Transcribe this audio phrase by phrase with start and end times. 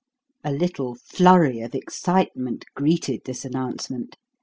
[0.43, 4.17] A little flurry of excitement greeted this announcement.